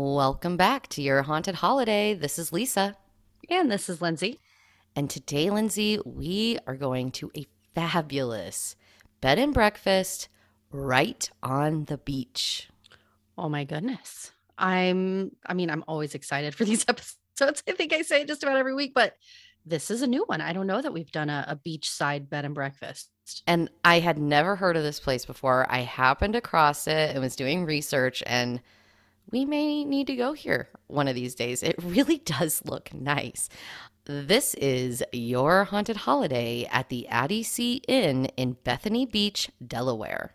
[0.00, 2.14] Welcome back to your haunted holiday.
[2.14, 2.94] This is Lisa.
[3.50, 4.38] And this is Lindsay.
[4.94, 8.76] And today, Lindsay, we are going to a fabulous
[9.20, 10.28] bed and breakfast
[10.70, 12.68] right on the beach.
[13.36, 14.30] Oh my goodness.
[14.56, 17.64] I'm I mean, I'm always excited for these episodes.
[17.68, 19.16] I think I say it just about every week, but
[19.66, 20.40] this is a new one.
[20.40, 23.10] I don't know that we've done a, a beachside bed and breakfast.
[23.48, 25.66] And I had never heard of this place before.
[25.68, 28.60] I happened across it and was doing research and
[29.30, 31.62] we may need to go here one of these days.
[31.62, 33.48] It really does look nice.
[34.04, 40.34] This is your haunted holiday at the Addy Sea Inn in Bethany Beach, Delaware.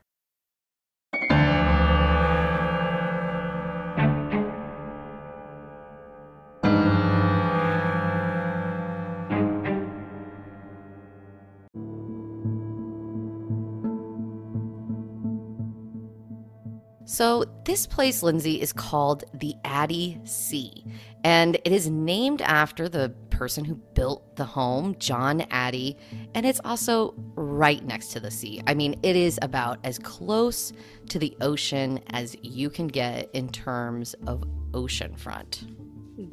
[17.06, 20.86] So, this place, Lindsay, is called the Addy Sea,
[21.26, 25.98] and it is named after the person who built the home, John Addy,
[26.34, 28.62] and it's also right next to the sea.
[28.68, 30.72] I mean, it is about as close
[31.10, 35.83] to the ocean as you can get in terms of oceanfront.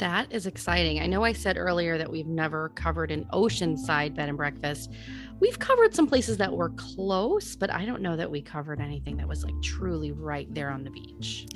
[0.01, 0.99] That is exciting.
[1.01, 4.91] I know I said earlier that we've never covered an oceanside bed and breakfast.
[5.41, 9.19] We've covered some places that were close, but I don't know that we covered anything
[9.19, 11.49] that was like truly right there on the beach.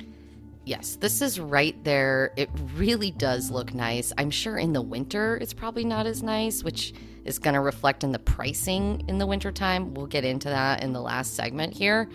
[0.63, 2.33] Yes, this is right there.
[2.37, 4.13] It really does look nice.
[4.15, 8.03] I'm sure in the winter it's probably not as nice, which is going to reflect
[8.03, 9.95] in the pricing in the wintertime.
[9.95, 12.07] We'll get into that in the last segment here.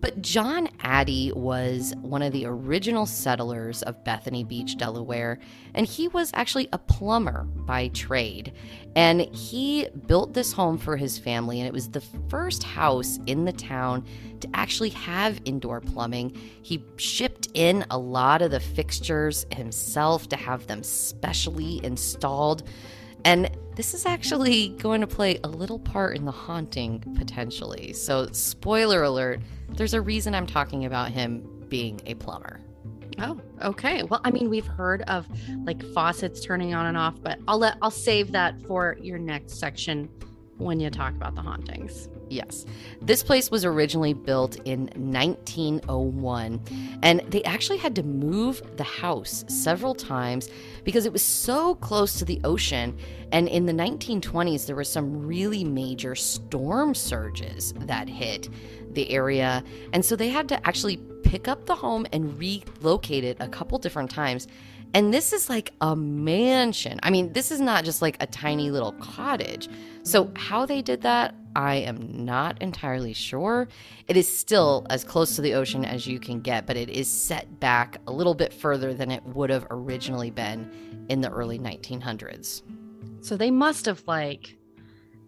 [0.00, 5.38] But John Addy was one of the original settlers of Bethany Beach, Delaware,
[5.74, 8.52] and he was actually a plumber by trade.
[8.94, 13.44] And he built this home for his family, and it was the first house in
[13.44, 14.04] the town
[14.40, 16.36] to actually have indoor plumbing.
[16.62, 22.62] He shipped in a lot of the fixtures himself to have them specially installed.
[23.24, 27.92] And this is actually going to play a little part in the haunting potentially.
[27.92, 32.58] So, spoiler alert, there's a reason I'm talking about him being a plumber.
[33.20, 34.02] Oh, okay.
[34.02, 35.28] Well, I mean, we've heard of
[35.64, 39.60] like faucets turning on and off, but I'll let I'll save that for your next
[39.60, 40.08] section
[40.56, 42.08] when you talk about the hauntings.
[42.30, 42.66] Yes.
[43.00, 46.60] This place was originally built in 1901,
[47.02, 50.48] and they actually had to move the house several times
[50.84, 52.96] because it was so close to the ocean.
[53.32, 58.48] And in the 1920s, there were some really major storm surges that hit
[58.92, 59.62] the area.
[59.92, 63.78] And so they had to actually pick up the home and relocate it a couple
[63.78, 64.48] different times.
[64.94, 66.98] And this is like a mansion.
[67.02, 69.68] I mean, this is not just like a tiny little cottage.
[70.02, 73.68] So, how they did that, I am not entirely sure.
[74.06, 77.10] It is still as close to the ocean as you can get, but it is
[77.10, 81.58] set back a little bit further than it would have originally been in the early
[81.58, 82.62] 1900s.
[83.20, 84.56] So, they must have like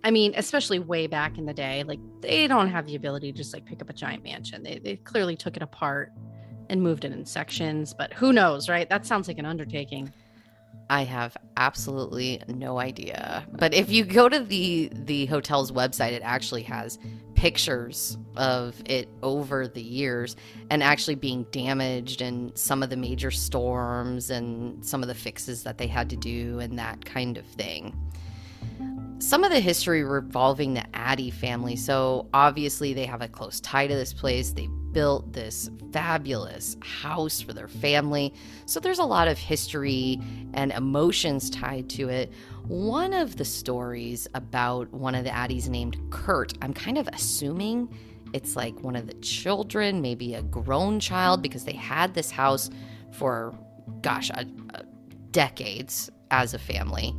[0.02, 3.36] I mean, especially way back in the day, like they don't have the ability to
[3.36, 4.62] just like pick up a giant mansion.
[4.62, 6.12] They, they clearly took it apart
[6.70, 8.88] and moved it in sections, but who knows, right?
[8.88, 10.12] That sounds like an undertaking.
[10.88, 13.46] I have absolutely no idea.
[13.52, 16.98] But if you go to the the hotel's website, it actually has
[17.34, 20.36] pictures of it over the years
[20.68, 25.62] and actually being damaged and some of the major storms and some of the fixes
[25.62, 27.96] that they had to do and that kind of thing
[29.20, 31.76] some of the history revolving the Addy family.
[31.76, 34.52] So, obviously, they have a close tie to this place.
[34.52, 38.32] They built this fabulous house for their family.
[38.64, 40.20] So, there's a lot of history
[40.54, 42.32] and emotions tied to it.
[42.66, 47.94] One of the stories about one of the Addys named Kurt, I'm kind of assuming
[48.32, 52.70] it's like one of the children, maybe a grown child, because they had this house
[53.12, 53.54] for,
[54.00, 54.84] gosh, a, a
[55.30, 57.14] decades as a family.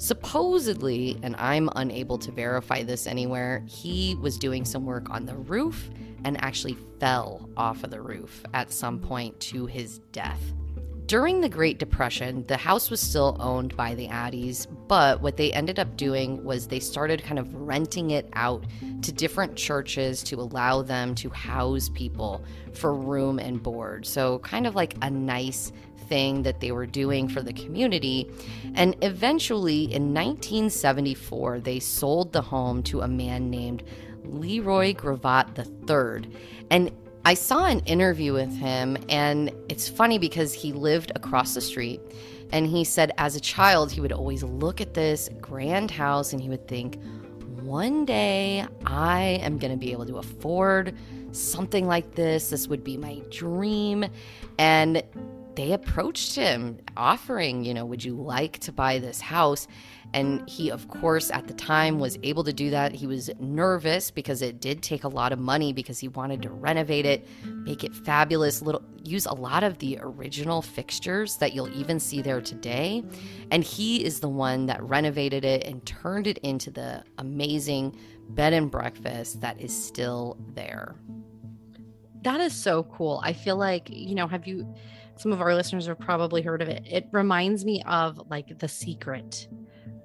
[0.00, 5.34] Supposedly, and I'm unable to verify this anywhere, he was doing some work on the
[5.34, 5.90] roof
[6.24, 10.40] and actually fell off of the roof at some point to his death.
[11.04, 15.52] During the Great Depression, the house was still owned by the Addys, but what they
[15.52, 18.64] ended up doing was they started kind of renting it out
[19.02, 22.42] to different churches to allow them to house people
[22.72, 24.06] for room and board.
[24.06, 25.72] So, kind of like a nice
[26.10, 28.28] that they were doing for the community.
[28.74, 33.84] And eventually, in 1974, they sold the home to a man named
[34.24, 36.28] Leroy Gravatt III.
[36.70, 36.90] And
[37.24, 42.00] I saw an interview with him, and it's funny because he lived across the street.
[42.52, 46.42] And he said, as a child, he would always look at this grand house and
[46.42, 46.98] he would think,
[47.62, 50.96] one day I am going to be able to afford
[51.30, 52.50] something like this.
[52.50, 54.04] This would be my dream.
[54.58, 55.02] And
[55.56, 59.66] they approached him offering, you know, would you like to buy this house?
[60.12, 62.92] And he, of course, at the time was able to do that.
[62.92, 66.50] He was nervous because it did take a lot of money because he wanted to
[66.50, 71.72] renovate it, make it fabulous, little use a lot of the original fixtures that you'll
[71.76, 73.04] even see there today.
[73.50, 77.96] And he is the one that renovated it and turned it into the amazing
[78.30, 80.96] bed and breakfast that is still there.
[82.22, 83.20] That is so cool.
[83.24, 84.74] I feel like, you know, have you
[85.20, 86.82] some of our listeners have probably heard of it.
[86.86, 89.48] It reminds me of like The Secret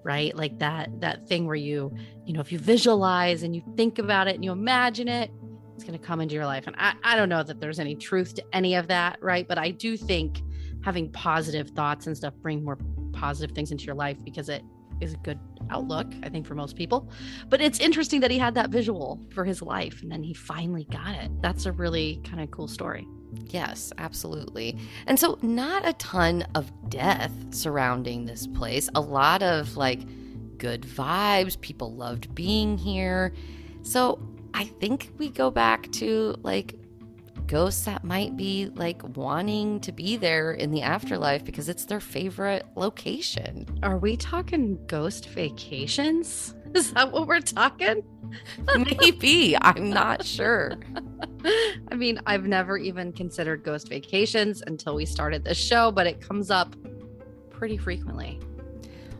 [0.05, 0.35] right?
[0.35, 1.93] Like that that thing where you
[2.25, 5.31] you know if you visualize and you think about it and you imagine it
[5.73, 6.67] it's going to come into your life.
[6.67, 9.45] And I, I don't know that there's any truth to any of that right?
[9.47, 10.41] But i do think
[10.83, 12.77] having positive thoughts and stuff bring more
[13.11, 14.63] positive things into your life because it
[15.01, 15.39] is a good
[15.71, 17.09] outlook i think for most people.
[17.49, 20.85] But it's interesting that he had that visual for his life and then he finally
[20.91, 21.31] got it.
[21.41, 23.07] That's a really kind of cool story
[23.47, 24.77] Yes, absolutely.
[25.07, 28.89] And so, not a ton of death surrounding this place.
[28.95, 30.01] A lot of like
[30.57, 31.59] good vibes.
[31.59, 33.33] People loved being here.
[33.83, 34.19] So,
[34.53, 36.75] I think we go back to like
[37.47, 41.99] ghosts that might be like wanting to be there in the afterlife because it's their
[41.99, 43.65] favorite location.
[43.83, 46.55] Are we talking ghost vacations?
[46.75, 48.03] Is that what we're talking?
[48.75, 49.57] Maybe.
[49.61, 50.73] I'm not sure.
[51.91, 56.19] I mean, I've never even considered ghost vacations until we started this show, but it
[56.19, 56.75] comes up
[57.49, 58.39] pretty frequently.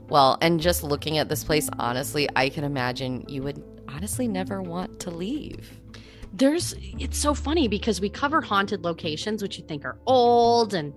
[0.10, 4.62] Well, and just looking at this place, honestly, I can imagine you would honestly never
[4.62, 5.80] want to leave.
[6.34, 10.94] There's, it's so funny because we cover haunted locations, which you think are old and,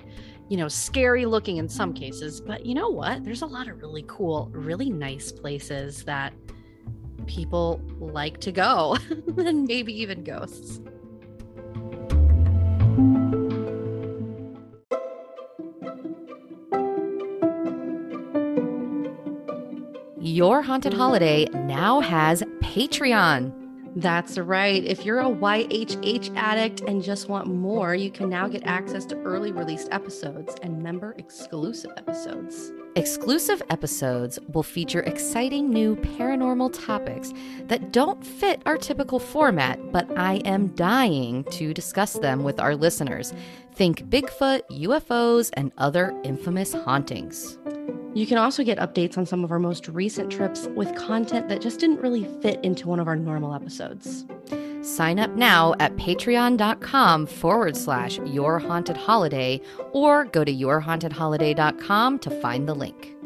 [0.48, 2.40] you know, scary looking in some cases.
[2.40, 3.24] But you know what?
[3.24, 6.32] There's a lot of really cool, really nice places that
[7.26, 8.96] people like to go,
[9.36, 10.80] and maybe even ghosts.
[20.20, 23.57] Your Haunted Holiday now has Patreon.
[23.98, 24.84] That's right.
[24.84, 29.16] If you're a YHH addict and just want more, you can now get access to
[29.22, 32.70] early released episodes and member exclusive episodes.
[32.94, 37.32] Exclusive episodes will feature exciting new paranormal topics
[37.64, 42.76] that don't fit our typical format, but I am dying to discuss them with our
[42.76, 43.34] listeners.
[43.74, 47.58] Think Bigfoot, UFOs, and other infamous hauntings.
[48.14, 51.60] You can also get updates on some of our most recent trips with content that
[51.60, 54.24] just didn't really fit into one of our normal episodes.
[54.82, 59.60] Sign up now at patreon.com forward slash your haunted holiday
[59.92, 63.17] or go to yourhauntedholiday.com to find the link.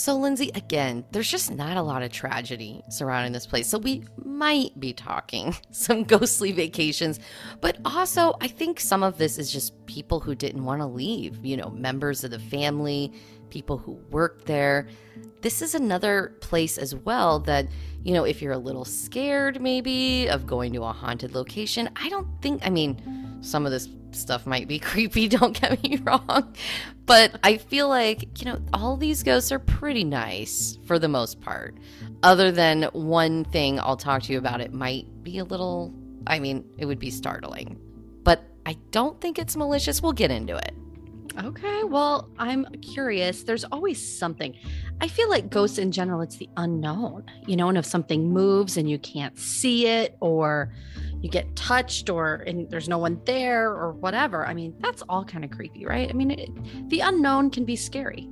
[0.00, 3.68] So, Lindsay, again, there's just not a lot of tragedy surrounding this place.
[3.68, 7.20] So, we might be talking some ghostly vacations,
[7.60, 11.44] but also I think some of this is just people who didn't want to leave,
[11.44, 13.12] you know, members of the family,
[13.50, 14.88] people who worked there.
[15.42, 17.66] This is another place as well that,
[18.02, 22.08] you know, if you're a little scared maybe of going to a haunted location, I
[22.08, 26.54] don't think, I mean, some of this stuff might be creepy, don't get me wrong.
[27.06, 31.40] But I feel like, you know, all these ghosts are pretty nice for the most
[31.40, 31.76] part.
[32.22, 35.92] Other than one thing I'll talk to you about, it might be a little,
[36.26, 37.78] I mean, it would be startling.
[38.22, 40.02] But I don't think it's malicious.
[40.02, 40.74] We'll get into it.
[41.38, 43.44] Okay, well, I'm curious.
[43.44, 44.54] There's always something.
[45.00, 48.76] I feel like ghosts in general, it's the unknown, you know, and if something moves
[48.76, 50.72] and you can't see it, or
[51.20, 54.44] you get touched, or and there's no one there, or whatever.
[54.46, 56.10] I mean, that's all kind of creepy, right?
[56.10, 58.28] I mean, it, the unknown can be scary.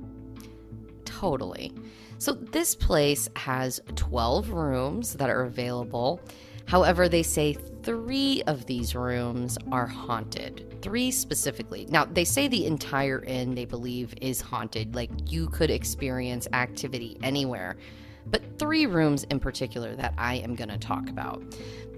[1.05, 1.73] Totally.
[2.17, 6.21] So, this place has 12 rooms that are available.
[6.65, 10.81] However, they say three of these rooms are haunted.
[10.81, 11.87] Three specifically.
[11.89, 14.95] Now, they say the entire inn, they believe, is haunted.
[14.95, 17.77] Like you could experience activity anywhere.
[18.25, 21.43] But three rooms in particular that I am going to talk about.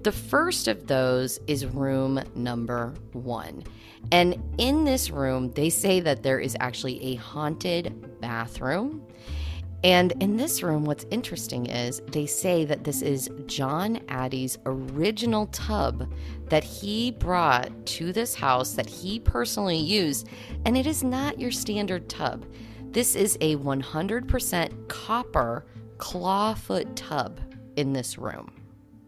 [0.02, 3.62] The first of those is room number one.
[4.10, 9.06] And in this room, they say that there is actually a haunted bathroom.
[9.84, 15.46] And in this room, what's interesting is they say that this is John Addy's original
[15.48, 16.12] tub
[16.48, 20.28] that he brought to this house that he personally used.
[20.64, 22.46] And it is not your standard tub.
[22.92, 27.40] This is a 100% copper clawfoot tub
[27.76, 28.52] in this room.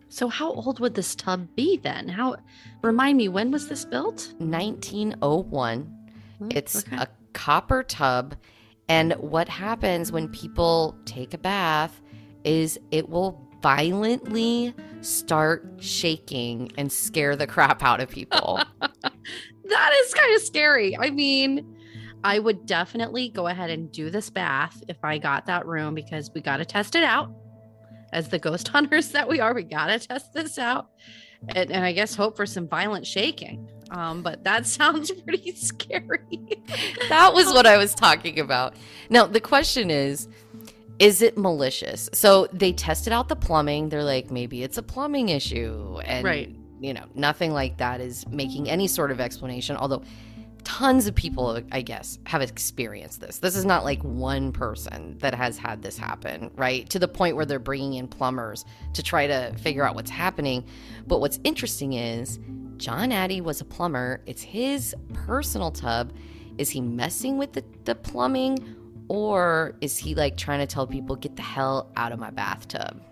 [0.08, 2.08] So how old would this tub be then?
[2.08, 2.36] How
[2.82, 4.32] remind me when was this built?
[4.38, 5.82] 1901.
[6.38, 6.96] Hmm, It's okay.
[6.96, 8.34] a copper tub.
[8.88, 12.00] And what happens when people take a bath
[12.44, 18.62] is it will violently start shaking and scare the crap out of people.
[18.80, 20.96] that is kind of scary.
[20.96, 21.74] I mean,
[22.24, 26.30] I would definitely go ahead and do this bath if I got that room because
[26.34, 27.30] we got to test it out.
[28.12, 30.88] As the ghost hunters that we are, we got to test this out.
[31.48, 33.68] And, and, I guess hope for some violent shaking.
[33.94, 36.62] Um, but that sounds pretty scary.
[37.08, 38.74] that was what I was talking about.
[39.08, 40.28] Now, the question is
[41.00, 42.08] is it malicious?
[42.12, 43.88] So they tested out the plumbing.
[43.88, 45.98] They're like, maybe it's a plumbing issue.
[46.04, 46.54] And, right.
[46.80, 49.76] you know, nothing like that is making any sort of explanation.
[49.76, 50.04] Although
[50.62, 53.38] tons of people, I guess, have experienced this.
[53.38, 56.88] This is not like one person that has had this happen, right?
[56.90, 60.64] To the point where they're bringing in plumbers to try to figure out what's happening.
[61.06, 62.38] But what's interesting is
[62.76, 66.12] John Addy was a plumber, it's his personal tub.
[66.58, 68.58] Is he messing with the, the plumbing?
[69.08, 73.02] Or is he like trying to tell people, get the hell out of my bathtub?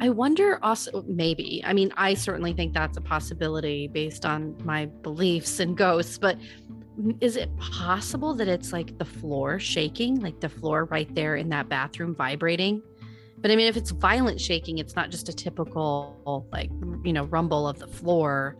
[0.00, 1.62] I wonder also, maybe.
[1.64, 6.38] I mean, I certainly think that's a possibility based on my beliefs and ghosts, but
[7.20, 11.48] is it possible that it's like the floor shaking, like the floor right there in
[11.50, 12.82] that bathroom vibrating?
[13.38, 16.70] But I mean, if it's violent shaking, it's not just a typical, like,
[17.04, 18.56] you know, rumble of the floor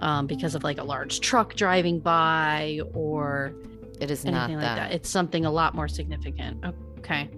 [0.00, 3.54] um, because of like a large truck driving by or
[4.00, 4.76] it is anything not like that.
[4.76, 4.92] that.
[4.92, 6.64] It's something a lot more significant.
[6.98, 7.28] Okay.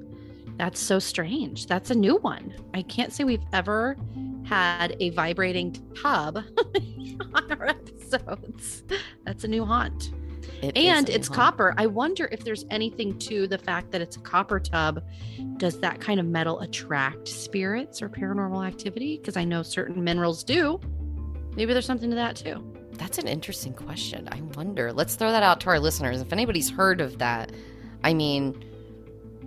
[0.56, 1.66] That's so strange.
[1.66, 2.54] That's a new one.
[2.74, 3.96] I can't say we've ever
[4.44, 6.36] had a vibrating tub
[7.34, 8.84] on our episodes.
[9.24, 10.12] That's a new haunt.
[10.60, 11.36] It and it's haunt.
[11.36, 11.74] copper.
[11.76, 15.02] I wonder if there's anything to the fact that it's a copper tub.
[15.56, 19.18] Does that kind of metal attract spirits or paranormal activity?
[19.18, 20.80] Because I know certain minerals do.
[21.54, 22.64] Maybe there's something to that too.
[22.92, 24.28] That's an interesting question.
[24.30, 24.92] I wonder.
[24.92, 26.20] Let's throw that out to our listeners.
[26.20, 27.52] If anybody's heard of that,
[28.04, 28.64] I mean,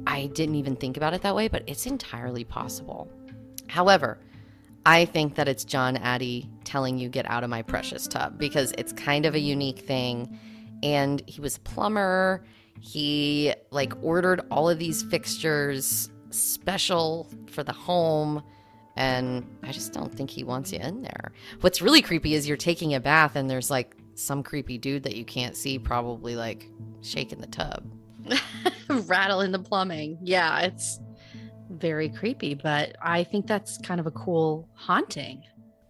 [0.07, 3.09] I didn't even think about it that way, but it's entirely possible.
[3.67, 4.19] However,
[4.85, 8.71] I think that it's John Addy telling you get out of my precious tub because
[8.77, 10.39] it's kind of a unique thing.
[10.83, 12.43] And he was a plumber.
[12.79, 18.43] He like ordered all of these fixtures special for the home.
[18.95, 21.31] And I just don't think he wants you in there.
[21.61, 25.15] What's really creepy is you're taking a bath and there's like some creepy dude that
[25.15, 26.69] you can't see, probably like
[27.01, 27.85] shaking the tub.
[28.89, 30.17] Rattle in the plumbing.
[30.21, 30.99] Yeah, it's
[31.69, 35.43] very creepy, but I think that's kind of a cool haunting.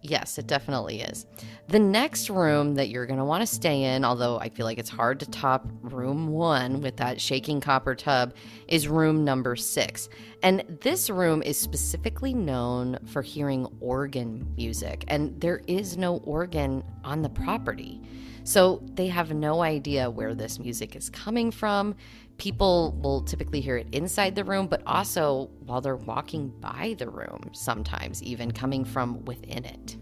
[0.08, 1.26] Yes, it definitely is.
[1.66, 4.78] The next room that you're going to want to stay in, although I feel like
[4.78, 8.34] it's hard to top room one with that shaking copper tub,
[8.68, 10.08] is room number six.
[10.44, 16.84] And this room is specifically known for hearing organ music, and there is no organ
[17.02, 18.00] on the property.
[18.44, 21.96] So they have no idea where this music is coming from.
[22.38, 27.08] People will typically hear it inside the room, but also while they're walking by the
[27.08, 29.96] room, sometimes even coming from within it.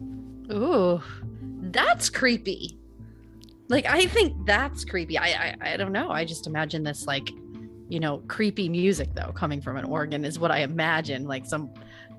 [0.52, 1.00] Ooh,
[1.60, 2.78] that's creepy.
[3.68, 5.16] Like I think that's creepy.
[5.16, 6.10] I, I I don't know.
[6.10, 7.30] I just imagine this like,
[7.88, 11.24] you know, creepy music though coming from an organ is what I imagine.
[11.24, 11.70] Like some,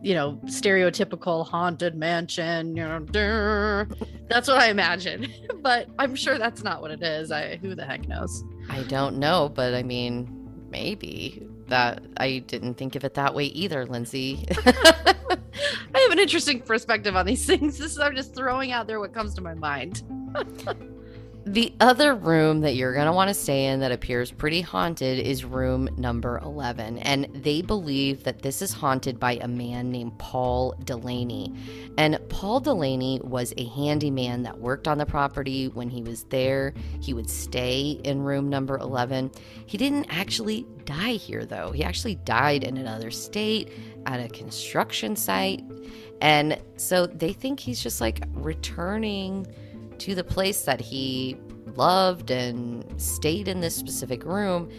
[0.01, 2.75] you know, stereotypical haunted mansion.
[2.75, 3.85] You know,
[4.27, 5.27] that's what I imagine.
[5.61, 7.31] but I'm sure that's not what it is.
[7.31, 8.43] I who the heck knows.
[8.69, 13.45] I don't know, but I mean, maybe that I didn't think of it that way
[13.45, 14.45] either, Lindsay.
[14.65, 17.77] I have an interesting perspective on these things.
[17.77, 20.03] This is I'm just throwing out there what comes to my mind.
[21.45, 25.19] the other room that you're going to want to stay in that appears pretty haunted
[25.19, 26.97] is room number 11.
[26.99, 31.53] And they believe that this is haunted by a man named Paul Delaney.
[31.99, 36.73] And Paul Delaney was a handyman that worked on the property when he was there.
[36.99, 39.29] He would stay in room number 11.
[39.67, 41.71] He didn't actually die here, though.
[41.71, 43.71] He actually died in another state
[44.07, 45.63] at a construction site.
[46.21, 49.45] And so they think he's just like returning
[49.99, 51.37] to the place that he
[51.75, 54.69] loved and stayed in this specific room.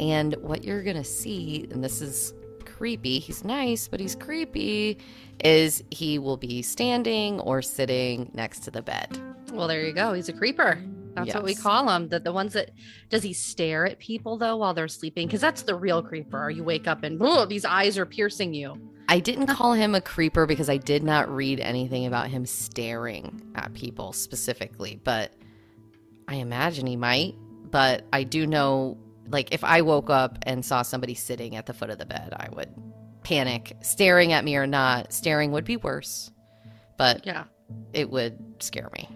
[0.00, 4.98] And what you're going to see, and this is creepy, he's nice, but he's creepy,
[5.44, 9.18] is he will be standing or sitting next to the bed.
[9.52, 10.12] Well, there you go.
[10.12, 10.82] He's a creeper.
[11.14, 12.08] That's what we call him.
[12.08, 12.70] The the ones that
[13.08, 15.28] does he stare at people though while they're sleeping?
[15.28, 16.50] Because that's the real creeper.
[16.50, 18.74] You wake up and these eyes are piercing you.
[19.08, 23.40] I didn't call him a creeper because I did not read anything about him staring
[23.54, 25.32] at people specifically, but
[26.26, 27.34] I imagine he might.
[27.70, 28.96] But I do know,
[29.28, 32.32] like, if I woke up and saw somebody sitting at the foot of the bed,
[32.34, 32.70] I would
[33.24, 33.76] panic.
[33.82, 36.30] Staring at me or not, staring would be worse,
[36.96, 37.44] but Yeah.
[37.92, 39.08] it would scare me.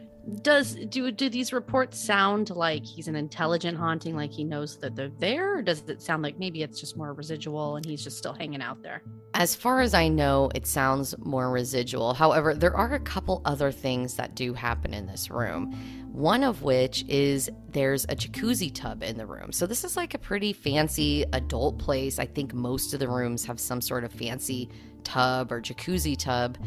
[0.43, 4.95] Does do do these reports sound like he's an intelligent haunting like he knows that
[4.95, 8.19] they're there or does it sound like maybe it's just more residual and he's just
[8.19, 9.03] still hanging out there
[9.35, 12.15] As far as I know, it sounds more residual.
[12.15, 15.73] However, there are a couple other things that do happen in this room.
[16.13, 19.53] One of which is there's a jacuzzi tub in the room.
[19.53, 22.19] So, this is like a pretty fancy adult place.
[22.19, 24.69] I think most of the rooms have some sort of fancy
[25.13, 26.59] tub or jacuzzi tub.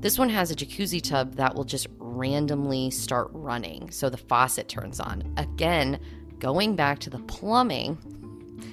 [0.00, 3.90] This one has a jacuzzi tub that will just randomly start running.
[3.90, 5.32] So, the faucet turns on.
[5.36, 5.98] Again,
[6.38, 7.96] going back to the plumbing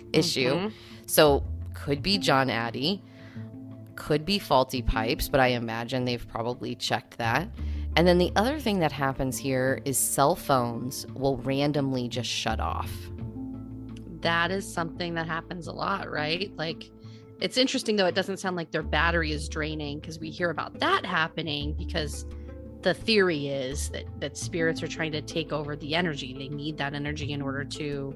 [0.13, 0.53] issue.
[0.55, 0.71] Mhm.
[1.05, 3.01] So, could be John Addy,
[3.95, 7.47] could be faulty pipes, but I imagine they've probably checked that.
[7.95, 12.59] And then the other thing that happens here is cell phones will randomly just shut
[12.59, 12.91] off.
[14.21, 16.91] that is something that happens a lot right like
[17.41, 20.79] it's interesting though it doesn't sound like their battery is draining because we hear about
[20.79, 22.25] that happening because
[22.81, 26.77] the theory is that that spirits are trying to take over the energy they need
[26.77, 28.15] that energy in order to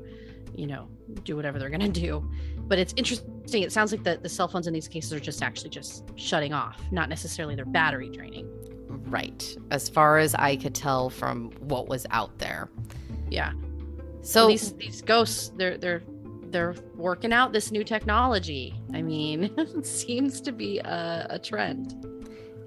[0.56, 0.88] you know
[1.24, 2.28] do whatever they're going to do
[2.68, 5.42] but it's interesting it sounds like the, the cell phones in these cases are just
[5.44, 8.50] actually just shutting off not necessarily their battery draining
[9.08, 9.56] Right.
[9.72, 12.70] As far as I could tell from what was out there.
[13.30, 13.52] yeah
[14.22, 16.04] So, so these these ghosts they're they're
[16.56, 22.16] they're working out this new technology i mean it seems to be a, a trend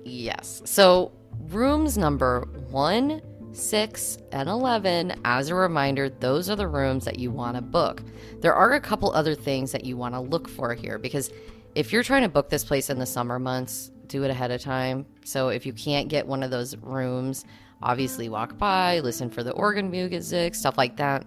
[0.08, 0.62] Yes.
[0.64, 1.12] So
[1.48, 7.30] rooms number one, six, and 11, as a reminder, those are the rooms that you
[7.30, 8.02] want to book.
[8.40, 11.30] There are a couple other things that you want to look for here because
[11.74, 14.60] if you're trying to book this place in the summer months, do it ahead of
[14.60, 15.04] time.
[15.24, 17.44] So if you can't get one of those rooms,
[17.82, 21.26] obviously walk by, listen for the organ music, stuff like that.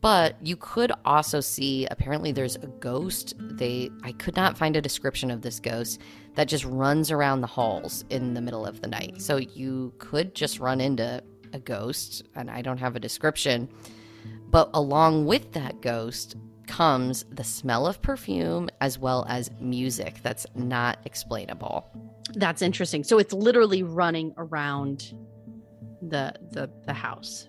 [0.00, 3.34] But you could also see apparently there's a ghost.
[3.38, 6.00] They I could not find a description of this ghost
[6.34, 9.20] that just runs around the halls in the middle of the night.
[9.20, 13.68] So you could just run into a ghost and I don't have a description.
[14.50, 16.36] But along with that ghost
[16.66, 21.86] comes the smell of perfume as well as music that's not explainable.
[22.34, 25.14] that's interesting so it's literally running around
[26.02, 27.48] the the the house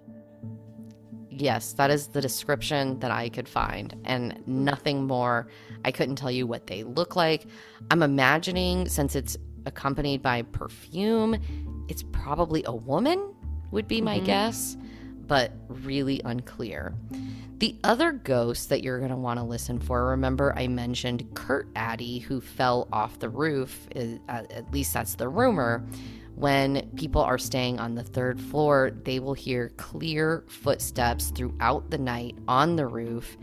[1.39, 5.47] Yes, that is the description that I could find, and nothing more.
[5.86, 7.47] I couldn't tell you what they look like.
[7.89, 11.38] I'm imagining, since it's accompanied by perfume,
[11.88, 13.34] it's probably a woman,
[13.71, 14.25] would be my Mhm.
[14.25, 14.75] guess,
[15.28, 16.93] but really unclear.
[17.60, 21.67] The other ghost that you're going to want to listen for, remember I mentioned Kurt
[21.75, 25.86] Addy, who fell off the roof, uh, at least that's the rumor
[26.39, 31.97] when people are staying on the third floor, they will hear clear footsteps throughout the
[31.97, 33.38] night on the roof.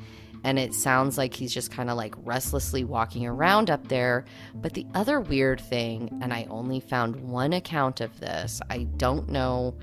[0.45, 4.25] And it sounds like he's just kind of like restlessly walking around up there.
[4.55, 9.29] But the other weird thing, and I only found one account of this, I don't
[9.29, 9.77] know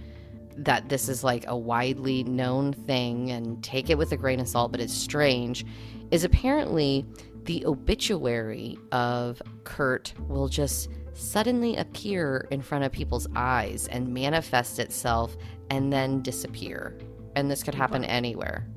[0.57, 4.47] that this is like a widely known thing and take it with a grain of
[4.47, 5.67] salt, but it's strange,
[6.09, 7.05] is apparently
[7.43, 14.79] the obituary of Kurt will just suddenly appear in front of people's eyes and manifest
[14.79, 15.35] itself
[15.69, 16.97] and then disappear.
[17.35, 18.67] And this could happen anywhere.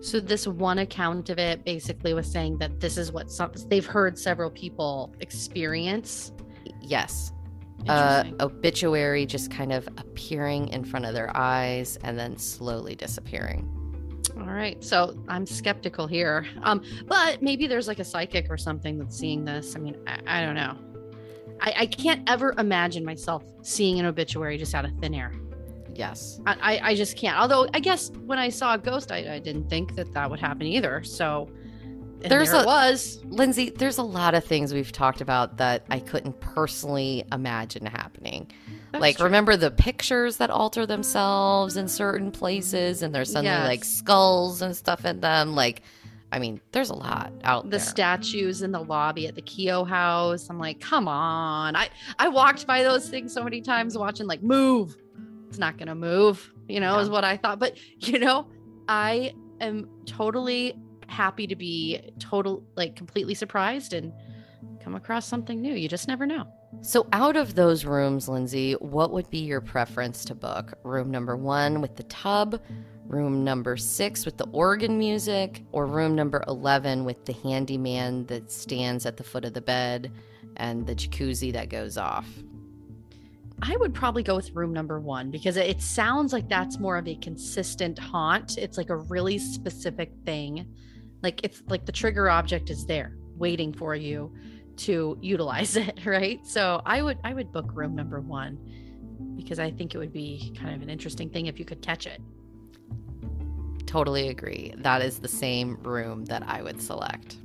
[0.00, 3.86] so this one account of it basically was saying that this is what some they've
[3.86, 6.32] heard several people experience
[6.80, 7.32] Yes.
[7.88, 13.68] Uh, obituary just kind of appearing in front of their eyes and then slowly disappearing.
[14.38, 18.98] all right so i'm skeptical here um but maybe there's like a psychic or something
[18.98, 20.76] that's seeing this i mean i, I don't know
[21.62, 25.32] I, I can't ever imagine myself seeing an obituary just out of thin air
[25.94, 26.40] Yes.
[26.46, 27.38] I, I just can't.
[27.38, 30.40] Although I guess when I saw a ghost, I, I didn't think that that would
[30.40, 31.02] happen either.
[31.02, 31.50] So
[32.20, 33.20] There's there a- was.
[33.24, 38.50] Lindsay, there's a lot of things we've talked about that I couldn't personally imagine happening.
[38.92, 39.24] That's like, true.
[39.24, 44.76] remember the pictures that alter themselves in certain places and there's suddenly like skulls and
[44.76, 45.54] stuff in them?
[45.54, 45.82] Like,
[46.32, 47.78] I mean, there's a lot out the there.
[47.80, 50.48] statues in the lobby at the Kehoe House.
[50.50, 51.76] I'm like, come on.
[51.76, 54.96] I I walked by those things so many times, watching like move.
[55.48, 56.52] It's not gonna move.
[56.68, 57.02] You know, Yeah.
[57.02, 57.58] is what I thought.
[57.58, 58.46] But you know,
[58.88, 60.74] I am totally
[61.06, 64.12] happy to be total like completely surprised and
[64.80, 65.74] come across something new.
[65.74, 66.46] You just never know.
[66.80, 70.72] So, out of those rooms, Lindsay, what would be your preference to book?
[70.84, 72.60] Room number one with the tub,
[73.12, 78.50] room number six with the organ music, or room number 11 with the handyman that
[78.50, 80.10] stands at the foot of the bed
[80.56, 82.26] and the jacuzzi that goes off?
[83.60, 87.06] I would probably go with room number one because it sounds like that's more of
[87.06, 88.58] a consistent haunt.
[88.58, 90.66] It's like a really specific thing.
[91.22, 94.32] Like it's like the trigger object is there waiting for you
[94.78, 96.44] to utilize it, right?
[96.46, 98.58] So I would I would book room number one.
[99.36, 102.06] because I think it would be kind of an interesting thing if you could catch
[102.06, 102.20] it.
[103.92, 104.72] Totally agree.
[104.78, 107.36] That is the same room that I would select.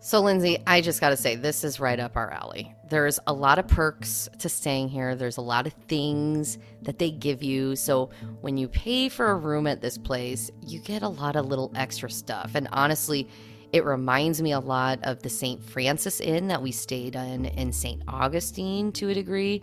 [0.00, 2.74] So, Lindsay, I just got to say, this is right up our alley.
[2.90, 5.14] There's a lot of perks to staying here.
[5.14, 7.76] There's a lot of things that they give you.
[7.76, 11.46] So, when you pay for a room at this place, you get a lot of
[11.46, 12.56] little extra stuff.
[12.56, 13.28] And honestly,
[13.72, 15.62] it reminds me a lot of the St.
[15.62, 18.02] Francis Inn that we stayed in in St.
[18.08, 19.62] Augustine to a degree,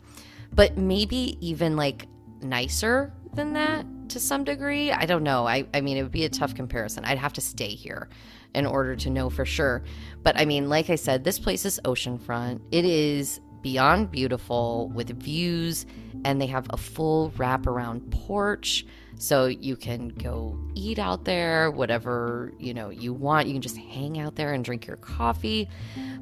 [0.53, 2.07] but maybe even like
[2.41, 4.91] nicer than that to some degree.
[4.91, 5.47] I don't know.
[5.47, 7.05] I, I mean, it would be a tough comparison.
[7.05, 8.09] I'd have to stay here
[8.53, 9.83] in order to know for sure.
[10.21, 12.61] But I mean, like I said, this place is oceanfront.
[12.71, 15.87] It is beyond beautiful with views,
[16.23, 18.85] and they have a full wraparound porch.
[19.17, 23.47] So you can go eat out there, whatever, you know, you want.
[23.47, 25.69] You can just hang out there and drink your coffee.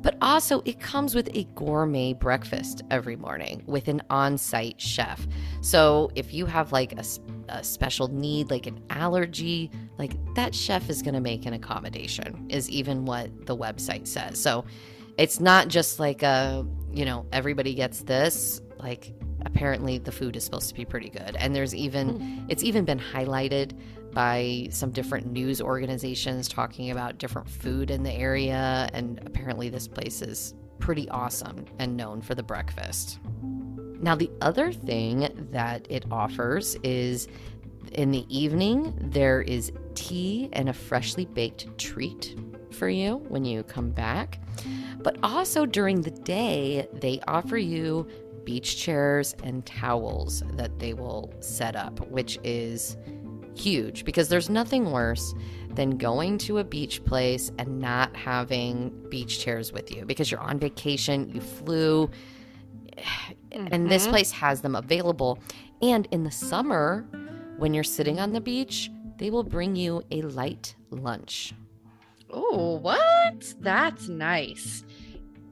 [0.02, 5.26] But also it comes with a gourmet breakfast every morning with an on-site chef.
[5.62, 7.04] So if you have like a,
[7.50, 12.46] a special need like an allergy, like that chef is going to make an accommodation
[12.50, 14.40] is even what the website says.
[14.40, 14.66] So
[15.18, 19.14] it's not just like a, you know, everybody gets this like
[19.46, 21.36] apparently the food is supposed to be pretty good.
[21.38, 22.46] And there's even hmm.
[22.50, 23.78] it's even been highlighted
[24.14, 28.90] by some different news organizations talking about different food in the area.
[28.94, 33.20] And apparently this place is pretty awesome and known for the breakfast.
[34.02, 37.28] Now the other thing that it offers is
[37.94, 42.36] in the evening there is tea and a freshly baked treat
[42.72, 44.40] for you when you come back
[45.04, 48.08] but also during the day they offer you
[48.46, 52.98] beach chairs and towels that they will set up, which is
[53.56, 55.34] huge because there's nothing worse
[55.76, 60.40] than going to a beach place and not having beach chairs with you because you're
[60.40, 62.10] on vacation, you flew,
[62.98, 63.68] mm-hmm.
[63.72, 64.12] and this mm-hmm.
[64.12, 65.40] place has them available.
[65.82, 67.08] And in the summer,
[67.58, 71.54] when you're sitting on the beach, they will bring you a light lunch.
[72.32, 73.54] Oh, what?
[73.60, 74.84] That's nice.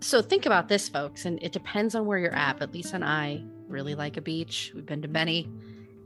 [0.01, 2.57] So think about this, folks, and it depends on where you're at.
[2.57, 4.71] But Lisa and I really like a beach.
[4.73, 5.49] We've been to many.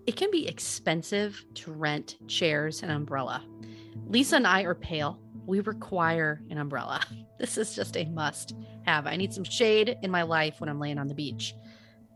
[0.08, 3.44] It can be expensive to rent chairs and umbrella.
[4.08, 5.20] Lisa and I are pale.
[5.46, 7.02] We require an umbrella.
[7.40, 8.56] This is just a must
[8.86, 9.06] have.
[9.06, 11.54] I need some shade in my life when I'm laying on the beach,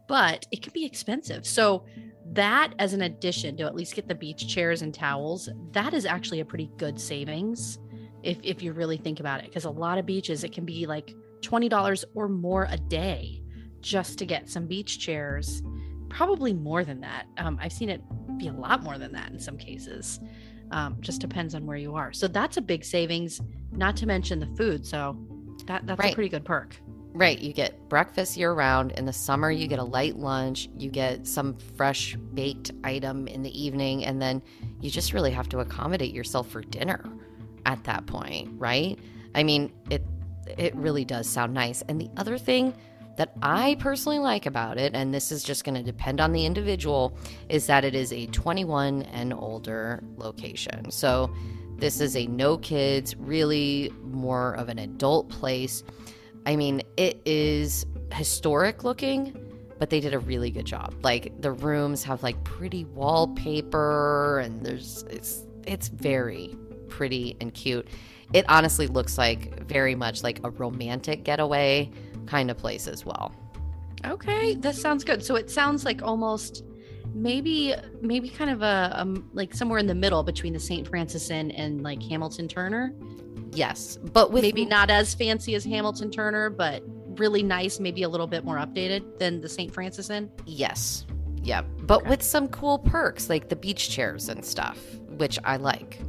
[0.07, 1.45] but it can be expensive.
[1.45, 1.83] So,
[2.31, 6.05] that as an addition to at least get the beach chairs and towels, that is
[6.05, 7.79] actually a pretty good savings
[8.27, 9.45] if, if you really think about it.
[9.45, 13.41] Because a lot of beaches, it can be like $20 or more a day
[13.79, 15.63] just to get some beach chairs.
[16.09, 17.25] Probably more than that.
[17.37, 18.01] Um, I've seen it
[18.37, 20.19] be a lot more than that in some cases.
[20.71, 22.11] Um, just depends on where you are.
[22.11, 23.39] So that's a big savings,
[23.71, 24.85] not to mention the food.
[24.85, 25.17] So
[25.65, 26.11] that, that's right.
[26.11, 26.75] a pretty good perk.
[27.13, 27.39] Right.
[27.39, 28.91] You get breakfast year round.
[28.91, 30.67] In the summer, you get a light lunch.
[30.77, 34.03] You get some fresh baked item in the evening.
[34.03, 34.41] And then
[34.81, 37.09] you just really have to accommodate yourself for dinner
[37.67, 38.97] at that point, right?
[39.35, 40.03] I mean, it
[40.57, 41.83] it really does sound nice.
[41.83, 42.73] And the other thing
[43.17, 46.45] that I personally like about it, and this is just going to depend on the
[46.45, 47.17] individual,
[47.49, 50.89] is that it is a 21 and older location.
[50.89, 51.29] So
[51.77, 55.83] this is a no kids, really more of an adult place.
[56.45, 59.35] I mean, it is historic looking,
[59.79, 60.93] but they did a really good job.
[61.03, 66.55] Like the rooms have like pretty wallpaper and there's it's it's very
[66.87, 67.87] pretty and cute
[68.33, 71.89] it honestly looks like very much like a romantic getaway
[72.25, 73.33] kind of place as well.
[74.05, 75.23] Okay, this sounds good.
[75.23, 76.63] So it sounds like almost
[77.13, 80.87] maybe maybe kind of a um, like somewhere in the middle between the St.
[80.87, 82.93] Francis Inn and like Hamilton Turner.
[83.51, 86.83] Yes, but with maybe not as fancy as Hamilton Turner, but
[87.17, 89.73] really nice, maybe a little bit more updated than the St.
[89.73, 90.29] Francis Inn.
[90.45, 91.05] Yes.
[91.41, 92.09] Yeah, but okay.
[92.09, 94.77] with some cool perks like the beach chairs and stuff,
[95.11, 95.99] which I like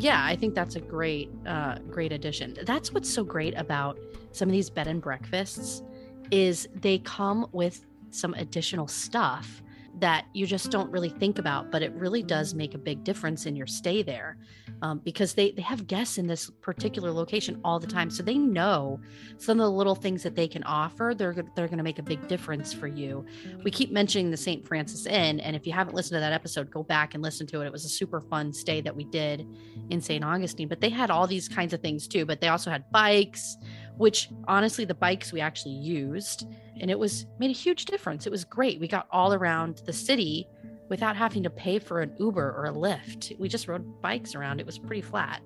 [0.00, 2.56] yeah, I think that's a great, uh, great addition.
[2.64, 3.98] That's what's so great about
[4.32, 5.82] some of these bed and breakfasts
[6.30, 9.62] is they come with some additional stuff
[10.00, 13.46] that you just don't really think about, but it really does make a big difference
[13.46, 14.38] in your stay there
[14.82, 18.10] um, because they, they have guests in this particular location all the time.
[18.10, 19.00] So they know
[19.38, 22.02] some of the little things that they can offer, they're, they're going to make a
[22.02, 23.24] big difference for you.
[23.64, 24.66] We keep mentioning the St.
[24.66, 25.40] Francis Inn.
[25.40, 27.66] And if you haven't listened to that episode, go back and listen to it.
[27.66, 29.46] It was a super fun stay that we did
[29.90, 30.24] in St.
[30.24, 32.24] Augustine, but they had all these kinds of things too.
[32.24, 33.56] But they also had bikes,
[34.00, 36.46] which honestly, the bikes we actually used
[36.80, 38.26] and it was made a huge difference.
[38.26, 38.80] It was great.
[38.80, 40.48] We got all around the city
[40.88, 43.38] without having to pay for an Uber or a Lyft.
[43.38, 44.58] We just rode bikes around.
[44.58, 45.42] It was pretty flat.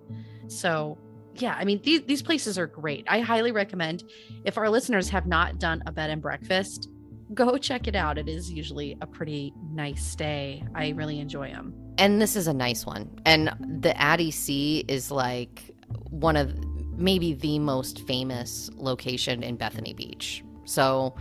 [0.46, 0.96] So,
[1.34, 3.04] yeah, I mean, these, these places are great.
[3.08, 4.04] I highly recommend
[4.44, 6.88] if our listeners have not done a bed and breakfast,
[7.34, 8.18] go check it out.
[8.18, 10.62] It is usually a pretty nice stay.
[10.76, 11.74] I really enjoy them.
[11.98, 13.10] And this is a nice one.
[13.26, 15.74] And the Addy Sea is like
[16.10, 16.54] one of
[16.96, 20.44] maybe the most famous location in Bethany Beach.
[20.64, 21.14] So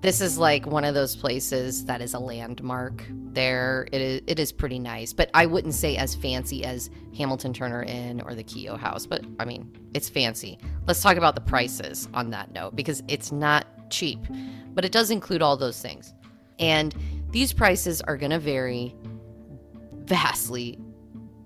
[0.00, 3.86] this is like one of those places that is a landmark there.
[3.92, 7.82] It is, it is pretty nice, but I wouldn't say as fancy as Hamilton Turner
[7.82, 10.58] Inn or the Kehoe House, but I mean, it's fancy.
[10.86, 14.20] Let's talk about the prices on that note because it's not cheap,
[14.72, 16.14] but it does include all those things.
[16.58, 16.94] And
[17.30, 18.94] these prices are going to vary
[20.04, 20.78] vastly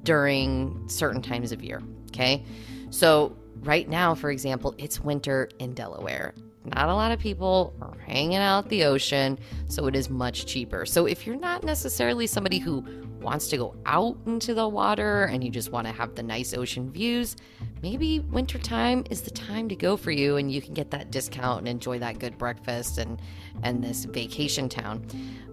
[0.05, 2.45] during certain times of year, okay?
[2.91, 7.99] So, right now, for example, it's winter in Delaware not a lot of people are
[8.07, 10.87] hanging out the ocean, so it is much cheaper.
[10.87, 12.85] So if you're not necessarily somebody who
[13.21, 16.55] wants to go out into the water and you just want to have the nice
[16.55, 17.37] ocean views,
[17.83, 21.61] maybe wintertime is the time to go for you and you can get that discount
[21.61, 23.21] and enjoy that good breakfast and
[23.63, 25.07] and this vacation town.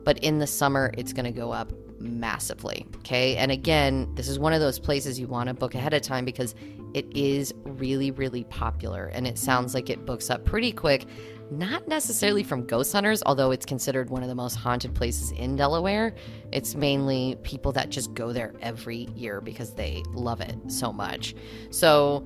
[0.04, 1.72] But in the summer it's going to go up
[2.02, 3.38] massively, okay?
[3.38, 6.26] And again, this is one of those places you want to book ahead of time
[6.26, 6.56] because
[6.94, 11.06] it is really, really popular and it sounds like it books up pretty quick.
[11.52, 15.58] Not necessarily from ghost hunters, although it's considered one of the most haunted places in
[15.58, 16.16] Delaware.
[16.52, 21.36] It's mainly people that just go there every year because they love it so much.
[21.70, 22.26] So,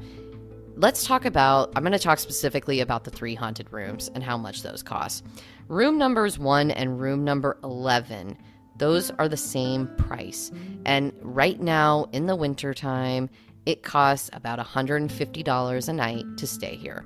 [0.78, 4.38] let's talk about I'm going to talk specifically about the three haunted rooms and how
[4.38, 5.26] much those cost.
[5.68, 8.38] Room numbers 1 and room number 11
[8.78, 10.52] those are the same price.
[10.86, 13.30] And right now in the wintertime,
[13.66, 17.06] it costs about $150 a night to stay here.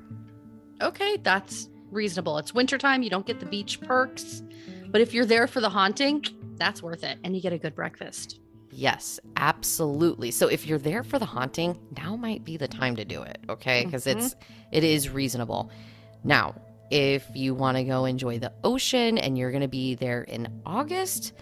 [0.82, 2.38] Okay, that's reasonable.
[2.38, 4.44] It's wintertime, you don't get the beach perks,
[4.88, 7.76] but if you're there for the haunting, that's worth it and you get a good
[7.76, 8.40] breakfast.
[8.72, 10.32] Yes, absolutely.
[10.32, 13.40] So if you're there for the haunting, now might be the time to do it,
[13.50, 13.84] okay?
[13.84, 14.20] Because mm-hmm.
[14.20, 14.36] it's
[14.72, 15.72] it is reasonable.
[16.24, 16.56] Now,
[16.92, 20.62] if you want to go enjoy the ocean and you're going to be there in
[20.66, 21.34] August,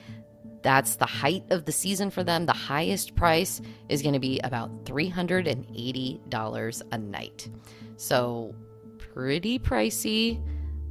[0.67, 2.45] that's the height of the season for them.
[2.45, 7.49] The highest price is going to be about $380 a night.
[7.95, 8.53] So,
[8.97, 10.41] pretty pricey,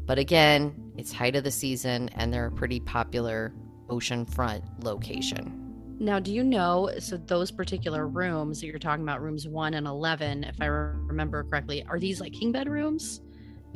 [0.06, 3.52] but again, it's height of the season and they're a pretty popular
[3.88, 5.52] oceanfront location.
[5.98, 6.90] Now, do you know?
[6.98, 11.44] So, those particular rooms that you're talking about, rooms one and 11, if I remember
[11.44, 13.20] correctly, are these like king bed rooms?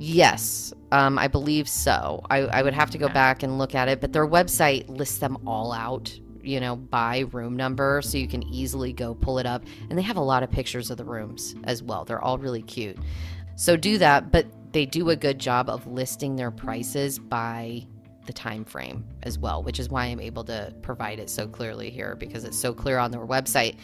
[0.02, 2.24] Yes, um, I believe so.
[2.30, 3.12] I, I would have to go okay.
[3.12, 7.26] back and look at it, but their website lists them all out, you know, by
[7.32, 9.62] room number, so you can easily go pull it up.
[9.90, 12.06] And they have a lot of pictures of the rooms as well.
[12.06, 12.96] They're all really cute.
[13.56, 17.86] So do that, but they do a good job of listing their prices by
[18.24, 21.90] the time frame as well, which is why I'm able to provide it so clearly
[21.90, 23.76] here because it's so clear on their website.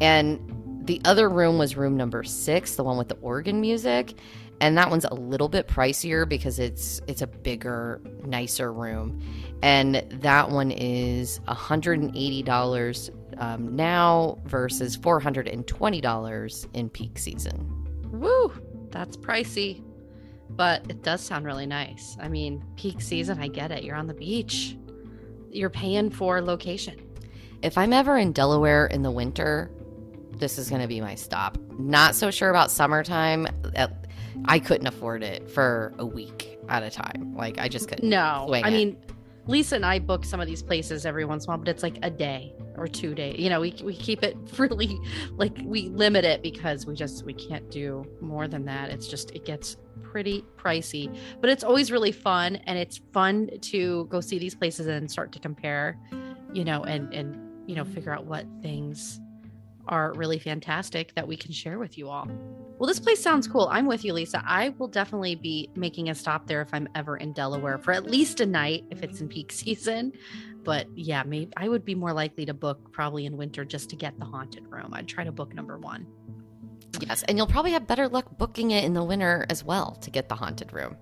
[0.00, 0.40] And
[0.86, 4.14] the other room was room number six, the one with the organ music
[4.60, 9.20] and that one's a little bit pricier because it's it's a bigger nicer room.
[9.62, 17.86] And that one is $180 um, now versus $420 in peak season.
[18.12, 18.52] Woo
[18.90, 19.84] that's pricey
[20.50, 22.16] but it does sound really nice.
[22.20, 23.84] I mean peak season i get it.
[23.84, 24.76] You're on the beach.
[25.50, 27.00] You're paying for location.
[27.62, 29.70] If i'm ever in delaware in the winter
[30.40, 31.58] this is going to be my stop.
[31.78, 33.46] Not so sure about summertime.
[33.74, 33.99] At
[34.46, 37.34] I couldn't afford it for a week at a time.
[37.36, 38.08] Like I just couldn't.
[38.08, 38.72] No, I it.
[38.72, 38.96] mean,
[39.46, 41.82] Lisa and I book some of these places every once in a while, but it's
[41.82, 43.38] like a day or two days.
[43.38, 44.98] You know, we we keep it really
[45.32, 48.90] like we limit it because we just we can't do more than that.
[48.90, 54.06] It's just it gets pretty pricey, but it's always really fun and it's fun to
[54.06, 55.98] go see these places and start to compare,
[56.52, 59.20] you know, and and you know figure out what things
[59.88, 62.28] are really fantastic that we can share with you all.
[62.80, 63.68] Well, this place sounds cool.
[63.70, 64.42] I'm with you, Lisa.
[64.42, 68.10] I will definitely be making a stop there if I'm ever in Delaware for at
[68.10, 70.14] least a night if it's in peak season.
[70.64, 73.96] But yeah, maybe I would be more likely to book probably in winter just to
[73.96, 74.94] get the haunted room.
[74.94, 76.06] I'd try to book number one.
[77.00, 80.10] Yes, and you'll probably have better luck booking it in the winter as well to
[80.10, 80.96] get the haunted room.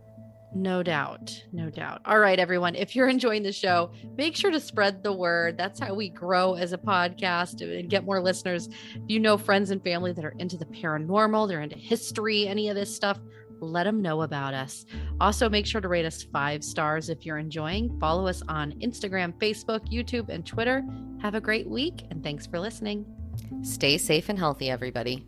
[0.55, 1.45] No doubt.
[1.53, 2.01] No doubt.
[2.05, 2.75] All right, everyone.
[2.75, 5.59] If you're enjoying the show, make sure to spread the word.
[5.59, 8.69] That's how we grow as a podcast and get more listeners.
[8.95, 12.69] If you know friends and family that are into the paranormal, they're into history, any
[12.69, 13.19] of this stuff,
[13.61, 14.87] let them know about us.
[15.21, 17.99] Also, make sure to rate us five stars if you're enjoying.
[17.99, 20.83] Follow us on Instagram, Facebook, YouTube, and Twitter.
[21.21, 23.05] Have a great week, and thanks for listening.
[23.63, 25.27] Stay safe and healthy, everybody.